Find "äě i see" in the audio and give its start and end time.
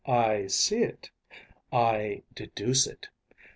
0.07-0.81